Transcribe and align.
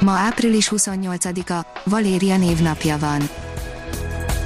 Ma 0.00 0.12
április 0.12 0.70
28-a, 0.76 1.66
Valéria 1.84 2.36
névnapja 2.36 2.98
van. 2.98 3.28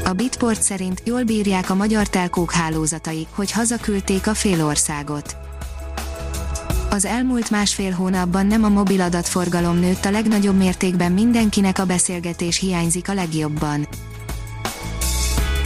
A 0.05 0.13
Bitport 0.13 0.63
szerint 0.63 1.03
jól 1.05 1.25
bírják 1.25 1.71
a 1.71 1.75
magyar 1.75 2.09
telkók 2.09 2.53
hálózatai, 2.53 3.27
hogy 3.35 3.51
hazaküldték 3.51 4.27
a 4.27 4.35
félországot. 4.35 5.37
Az 6.91 7.05
elmúlt 7.05 7.51
másfél 7.51 7.93
hónapban 7.93 8.47
nem 8.47 8.65
a 8.65 8.69
mobil 8.69 9.01
adatforgalom 9.01 9.79
nőtt 9.79 10.05
a 10.05 10.11
legnagyobb 10.11 10.57
mértékben 10.57 11.13
mindenkinek 11.13 11.79
a 11.79 11.85
beszélgetés 11.85 12.59
hiányzik 12.59 13.09
a 13.09 13.15
legjobban. 13.15 13.89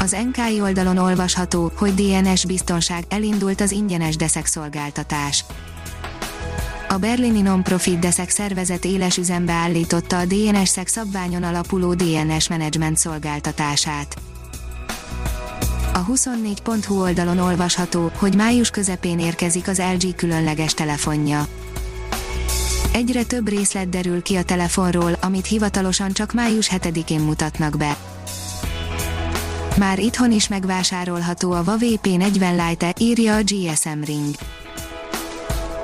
Az 0.00 0.16
NKI 0.32 0.60
oldalon 0.60 0.96
olvasható, 0.98 1.72
hogy 1.76 1.94
DNS 1.94 2.46
biztonság 2.46 3.04
elindult 3.08 3.60
az 3.60 3.70
ingyenes 3.70 4.16
deszek 4.16 4.46
szolgáltatás 4.46 5.44
a 6.94 6.98
berlini 6.98 7.40
non-profit 7.40 7.98
deszek 7.98 8.30
szervezet 8.30 8.84
éles 8.84 9.16
üzembe 9.16 9.52
állította 9.52 10.18
a 10.18 10.24
DNS-szek 10.24 10.88
szabványon 10.88 11.42
alapuló 11.42 11.94
DNS 11.94 12.48
menedzsment 12.48 12.96
szolgáltatását. 12.96 14.16
A 15.92 16.04
24.hu 16.04 17.00
oldalon 17.00 17.38
olvasható, 17.38 18.10
hogy 18.16 18.34
május 18.34 18.70
közepén 18.70 19.18
érkezik 19.18 19.68
az 19.68 19.82
LG 19.98 20.14
különleges 20.14 20.74
telefonja. 20.74 21.46
Egyre 22.92 23.24
több 23.24 23.48
részlet 23.48 23.88
derül 23.88 24.22
ki 24.22 24.36
a 24.36 24.42
telefonról, 24.42 25.16
amit 25.20 25.46
hivatalosan 25.46 26.12
csak 26.12 26.32
május 26.32 26.70
7-én 26.72 27.20
mutatnak 27.20 27.76
be. 27.76 27.96
Már 29.78 29.98
itthon 29.98 30.32
is 30.32 30.48
megvásárolható 30.48 31.52
a 31.52 31.62
Huawei 31.62 31.98
P40 32.02 32.68
Lite, 32.68 32.94
írja 32.98 33.34
a 33.34 33.42
GSM 33.42 34.00
Ring 34.04 34.34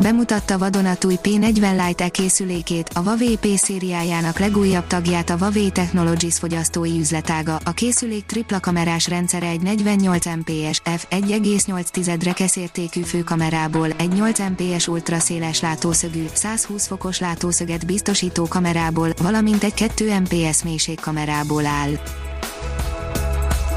bemutatta 0.01 0.59
vadonatúj 0.59 1.19
P40 1.23 1.87
Lite 1.87 2.09
készülékét, 2.09 2.91
a 2.95 2.99
Huawei 2.99 3.37
P 3.37 3.47
szériájának 3.57 4.39
legújabb 4.39 4.87
tagját 4.87 5.31
a 5.31 5.37
Huawei 5.37 5.71
Technologies 5.71 6.39
fogyasztói 6.39 6.99
üzletága. 6.99 7.61
A 7.65 7.71
készülék 7.71 8.25
tripla 8.27 8.61
kamerás 8.61 9.09
rendszere 9.09 9.47
egy 9.47 9.61
48 9.61 10.27
MPS 10.27 10.81
f1,8 10.85 12.21
rekeszértékű 12.23 13.01
főkamerából, 13.01 13.89
egy 13.97 14.13
8 14.13 14.39
MPS 14.39 14.89
ultraszéles 14.89 15.61
látószögű, 15.61 16.25
120 16.33 16.87
fokos 16.87 17.19
látószöget 17.19 17.87
biztosító 17.87 18.47
kamerából, 18.49 19.13
valamint 19.23 19.63
egy 19.65 19.75
2 19.75 20.19
MPS 20.21 20.63
mélységkamerából 20.63 21.67
áll. 21.67 21.93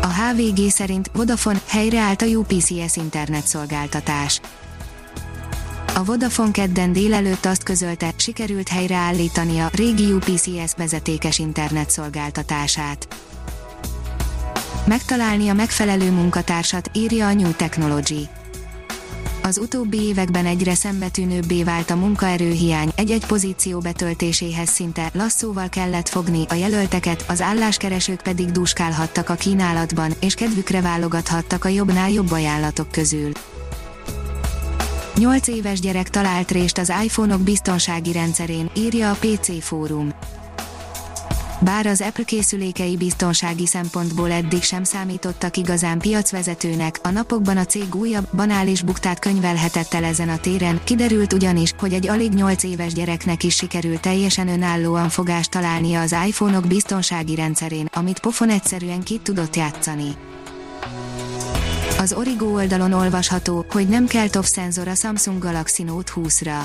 A 0.02 0.08
HVG 0.08 0.70
szerint 0.70 1.10
Vodafone 1.14 1.62
helyreállt 1.68 2.22
a 2.22 2.26
UPCS 2.26 2.96
internetszolgáltatás. 2.96 4.42
A 5.96 6.04
Vodafone 6.04 6.52
kedden 6.52 6.94
délelőtt 6.94 7.46
azt 7.46 7.64
közölte, 7.64 8.12
sikerült 8.16 8.68
helyreállítani 8.68 9.60
a 9.60 9.70
régi 9.74 10.12
UPCS 10.12 10.74
vezetékes 10.78 11.40
internetszolgáltatását. 11.40 13.08
Megtalálni 14.88 15.50
a 15.50 15.54
megfelelő 15.54 16.12
munkatársat, 16.12 16.90
írja 16.94 17.28
a 17.28 17.34
New 17.34 17.52
Technology. 17.52 18.28
Az 19.44 19.58
utóbbi 19.58 20.02
években 20.02 20.46
egyre 20.46 20.74
szembetűnőbbé 20.74 21.64
vált 21.64 21.90
a 21.90 21.96
munkaerőhiány, 21.96 22.92
egy-egy 22.96 23.26
pozíció 23.26 23.80
betöltéséhez 23.80 24.70
szinte 24.70 25.10
lasszóval 25.14 25.70
kellett 25.70 26.10
fogni 26.10 26.46
a 26.50 26.54
jelölteket, 26.54 27.26
az 27.28 27.42
álláskeresők 27.42 28.22
pedig 28.22 28.52
duskálhattak 28.52 29.30
a 29.30 29.36
kínálatban, 29.36 30.14
és 30.20 30.34
kedvükre 30.34 30.82
válogathattak 30.82 31.66
a 31.66 31.70
jobbnál 31.70 32.10
jobb 32.10 32.32
ajánlatok 32.32 32.92
közül. 32.92 33.32
8 35.18 35.48
éves 35.48 35.80
gyerek 35.80 36.10
talált 36.10 36.52
részt 36.52 36.78
az 36.78 36.94
iPhone-ok 37.04 37.42
biztonsági 37.42 38.12
rendszerén, 38.12 38.70
írja 38.76 39.12
a 39.12 39.18
PC 39.20 39.64
fórum. 39.64 40.14
Bár 41.60 41.86
az 41.86 42.02
Apple 42.02 42.24
készülékei 42.24 42.98
biztonsági 42.98 43.66
szempontból 43.66 44.32
eddig 44.32 44.64
sem 44.64 44.84
számítottak 44.84 45.58
igazán 45.58 46.00
piacvezetőnek, 46.00 47.00
a 47.04 47.10
napokban 47.10 47.58
a 47.58 47.66
cég 47.66 47.96
újabb, 47.96 48.28
banális 48.36 48.82
buktát 48.82 49.20
könyvelhetett 49.20 49.94
el 49.94 50.04
ezen 50.04 50.30
a 50.30 50.38
téren, 50.38 50.82
kiderült 50.84 51.34
ugyanis, 51.34 51.74
hogy 51.78 51.94
egy 51.94 52.08
alig 52.08 52.34
8 52.34 52.64
éves 52.64 52.94
gyereknek 52.94 53.44
is 53.44 53.56
sikerült 53.56 54.02
teljesen 54.02 54.48
önállóan 54.48 55.10
fogást 55.10 55.52
találnia 55.52 56.02
az 56.02 56.16
iPhone-ok 56.28 56.68
biztonsági 56.68 57.36
rendszerén, 57.36 57.90
amit 57.94 58.20
pofon 58.20 58.50
egyszerűen 58.50 59.04
ki 59.04 59.18
tudott 59.18 59.56
játszani. 59.56 60.16
Az 62.04 62.14
Origo 62.14 62.46
oldalon 62.46 62.94
olvasható, 62.94 63.66
hogy 63.70 63.88
nem 63.88 64.08
kell 64.08 64.30
TOF 64.30 64.48
szenzor 64.48 64.88
a 64.88 64.96
Samsung 64.96 65.42
Galaxy 65.42 65.84
Note 65.84 66.12
20-ra. 66.16 66.58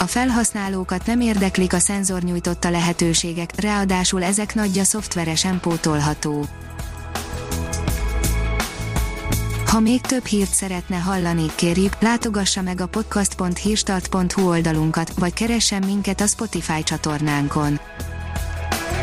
A 0.00 0.04
felhasználókat 0.04 1.06
nem 1.06 1.20
érdeklik 1.20 1.72
a 1.72 1.78
szenzor 1.78 2.22
nyújtotta 2.22 2.70
lehetőségek, 2.70 3.60
ráadásul 3.60 4.22
ezek 4.22 4.54
nagyja 4.54 4.84
szoftveresen 4.84 5.60
pótolható. 5.60 6.44
Ha 9.66 9.80
még 9.80 10.00
több 10.00 10.24
hírt 10.24 10.54
szeretne 10.54 10.96
hallani, 10.96 11.46
kérjük, 11.54 12.00
látogassa 12.00 12.62
meg 12.62 12.80
a 12.80 12.86
podcast.hírstart.hu 12.86 14.48
oldalunkat, 14.48 15.12
vagy 15.18 15.32
keressen 15.32 15.82
minket 15.86 16.20
a 16.20 16.26
Spotify 16.26 16.82
csatornánkon 16.82 17.80